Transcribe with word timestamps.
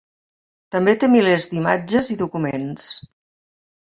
També 0.75 0.95
té 1.03 1.09
milers 1.15 1.45
d'imatges 1.51 2.11
i 2.15 2.19
documents. 2.21 2.87